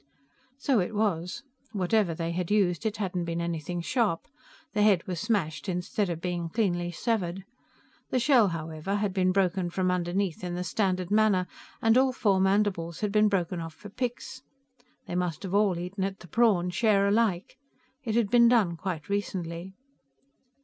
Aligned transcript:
So 0.57 0.79
it 0.79 0.95
was. 0.95 1.43
Whatever 1.73 2.15
they 2.15 2.31
had 2.31 2.49
used, 2.49 2.87
it 2.87 2.97
hadn't 2.97 3.25
been 3.25 3.39
anything 3.39 3.81
sharp; 3.81 4.25
the 4.73 4.81
head 4.81 5.05
was 5.05 5.19
smashed 5.19 5.69
instead 5.69 6.09
of 6.09 6.19
being 6.19 6.49
cleanly 6.49 6.89
severed. 6.91 7.43
The 8.09 8.17
shell, 8.17 8.47
however, 8.47 8.95
had 8.95 9.13
been 9.13 9.31
broken 9.31 9.69
from 9.69 9.91
underneath 9.91 10.43
in 10.43 10.55
the 10.55 10.63
standard 10.63 11.11
manner, 11.11 11.45
and 11.83 11.99
all 11.99 12.13
four 12.13 12.39
mandibles 12.39 13.01
had 13.01 13.11
been 13.11 13.29
broken 13.29 13.59
off 13.59 13.75
for 13.75 13.89
picks. 13.89 14.41
They 15.05 15.13
must 15.13 15.43
have 15.43 15.53
all 15.53 15.77
eaten 15.77 16.03
at 16.03 16.17
the 16.21 16.27
prawn, 16.27 16.71
share 16.71 17.07
alike. 17.07 17.57
It 18.03 18.15
had 18.15 18.31
been 18.31 18.47
done 18.47 18.77
quite 18.77 19.07
recently. 19.07 19.75